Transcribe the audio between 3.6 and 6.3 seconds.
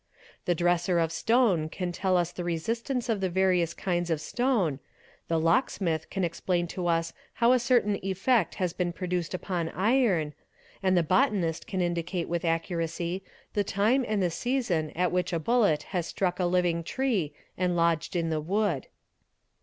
kinds of stone, the locksmith can